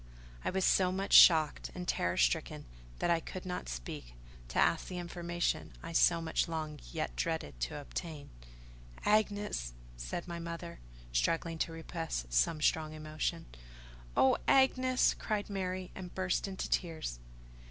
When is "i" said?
0.43-0.49, 3.11-3.19, 5.83-5.91